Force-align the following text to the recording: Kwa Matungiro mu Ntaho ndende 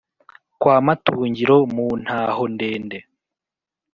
Kwa 0.59 0.75
Matungiro 0.85 1.57
mu 1.75 1.87
Ntaho 2.03 2.43
ndende 2.53 2.97